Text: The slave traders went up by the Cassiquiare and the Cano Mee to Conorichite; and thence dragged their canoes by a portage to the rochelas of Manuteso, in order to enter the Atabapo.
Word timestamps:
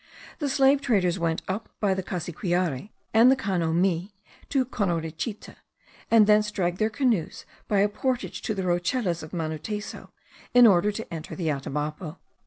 The 0.39 0.49
slave 0.49 0.81
traders 0.81 1.19
went 1.19 1.43
up 1.47 1.69
by 1.79 1.93
the 1.93 2.01
Cassiquiare 2.01 2.89
and 3.13 3.29
the 3.29 3.35
Cano 3.35 3.71
Mee 3.71 4.15
to 4.49 4.65
Conorichite; 4.65 5.53
and 6.09 6.25
thence 6.25 6.49
dragged 6.49 6.79
their 6.79 6.89
canoes 6.89 7.45
by 7.67 7.81
a 7.81 7.87
portage 7.87 8.41
to 8.41 8.55
the 8.55 8.63
rochelas 8.63 9.21
of 9.21 9.31
Manuteso, 9.31 10.09
in 10.55 10.65
order 10.65 10.91
to 10.91 11.13
enter 11.13 11.35
the 11.35 11.49
Atabapo. 11.51 12.17